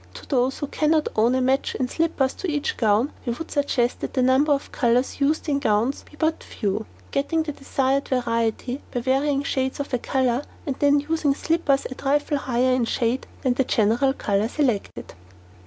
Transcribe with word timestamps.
To 0.15 0.25
those 0.25 0.57
who 0.57 0.65
cannot 0.65 1.09
own 1.15 1.35
a 1.35 1.41
match 1.41 1.75
in 1.75 1.87
slippers 1.87 2.33
for 2.33 2.47
each 2.47 2.75
gown, 2.75 3.13
we 3.23 3.33
would 3.33 3.51
suggest 3.51 3.99
that 3.99 4.15
the 4.15 4.23
number 4.23 4.51
of 4.51 4.71
colours 4.71 5.19
used 5.21 5.47
in 5.47 5.59
gowns 5.59 6.01
be 6.01 6.17
but 6.17 6.43
few, 6.43 6.87
getting 7.11 7.43
the 7.43 7.51
desired 7.51 8.07
variety 8.07 8.81
by 8.91 9.01
varying 9.01 9.43
shades 9.43 9.79
of 9.79 9.93
a 9.93 9.99
colour, 9.99 10.41
and 10.65 10.75
then 10.79 11.01
using 11.01 11.35
slippers 11.35 11.85
a 11.85 11.93
trifle 11.93 12.39
higher 12.39 12.73
in 12.73 12.85
shade 12.85 13.27
than 13.43 13.53
the 13.53 13.63
general 13.63 14.13
colour 14.13 14.47
selected. 14.47 15.13